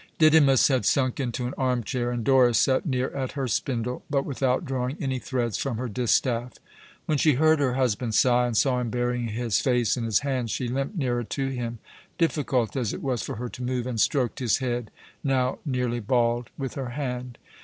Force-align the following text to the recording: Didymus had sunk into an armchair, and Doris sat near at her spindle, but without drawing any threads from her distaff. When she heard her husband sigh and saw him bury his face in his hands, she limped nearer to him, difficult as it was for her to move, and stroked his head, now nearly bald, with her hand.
Didymus 0.17 0.67
had 0.67 0.83
sunk 0.83 1.19
into 1.19 1.45
an 1.45 1.53
armchair, 1.59 2.09
and 2.09 2.23
Doris 2.23 2.57
sat 2.57 2.87
near 2.87 3.11
at 3.11 3.33
her 3.33 3.47
spindle, 3.47 4.01
but 4.09 4.25
without 4.25 4.65
drawing 4.65 4.97
any 4.99 5.19
threads 5.19 5.59
from 5.59 5.77
her 5.77 5.87
distaff. 5.87 6.53
When 7.05 7.19
she 7.19 7.33
heard 7.33 7.59
her 7.59 7.75
husband 7.75 8.15
sigh 8.15 8.47
and 8.47 8.57
saw 8.57 8.79
him 8.79 8.89
bury 8.89 9.27
his 9.27 9.59
face 9.59 9.95
in 9.95 10.03
his 10.05 10.21
hands, 10.21 10.49
she 10.49 10.67
limped 10.67 10.97
nearer 10.97 11.23
to 11.23 11.49
him, 11.49 11.77
difficult 12.17 12.75
as 12.75 12.93
it 12.93 13.03
was 13.03 13.21
for 13.21 13.35
her 13.35 13.49
to 13.49 13.61
move, 13.63 13.85
and 13.85 14.01
stroked 14.01 14.39
his 14.39 14.57
head, 14.57 14.89
now 15.23 15.59
nearly 15.67 15.99
bald, 15.99 16.49
with 16.57 16.73
her 16.73 16.89
hand. 16.89 17.37